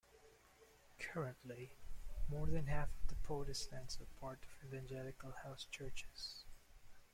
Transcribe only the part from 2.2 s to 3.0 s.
more than half